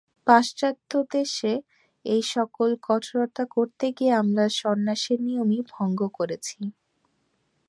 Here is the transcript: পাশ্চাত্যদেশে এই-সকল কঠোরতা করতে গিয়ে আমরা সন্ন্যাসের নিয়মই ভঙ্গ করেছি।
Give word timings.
পাশ্চাত্যদেশে 0.27 1.53
এই-সকল 2.05 2.69
কঠোরতা 2.87 3.43
করতে 3.55 3.85
গিয়ে 3.97 4.13
আমরা 4.21 4.45
সন্ন্যাসের 4.59 5.19
নিয়মই 5.27 5.61
ভঙ্গ 5.73 5.99
করেছি। 6.17 6.57